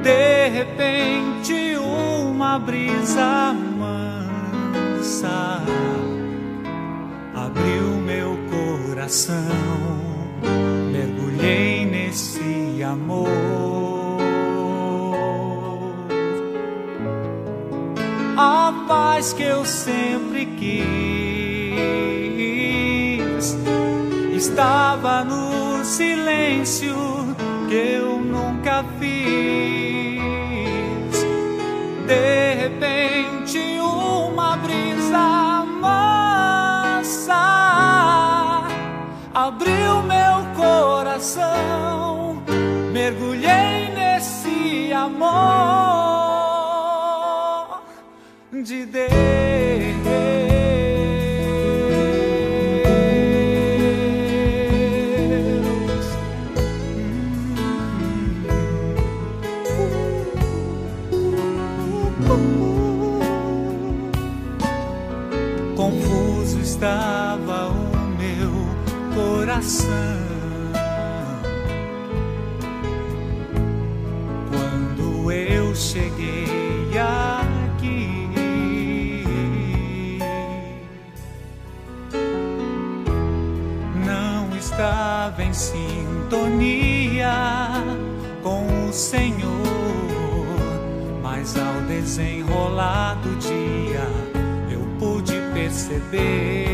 De 0.04 0.48
repente, 0.48 1.76
uma 1.76 2.60
brisa 2.60 3.52
mansa 3.76 5.60
abriu 7.34 7.96
meu 8.06 8.47
coração, 9.08 9.34
mergulhei 10.92 11.86
nesse 11.86 12.82
amor. 12.82 13.30
A 18.36 18.84
paz 18.86 19.32
que 19.32 19.42
eu 19.42 19.64
sempre 19.64 20.44
quis 20.44 20.76
estava 24.36 25.24
no 25.24 25.82
silêncio 25.84 26.94
que 27.68 27.74
eu 27.74 28.17
amor 45.08 45.32
de 48.52 48.86
Deus. 48.86 49.37
Desenrolar 92.08 93.16
do 93.16 93.36
dia 93.36 94.00
eu 94.70 94.80
pude 94.98 95.34
perceber 95.52 96.67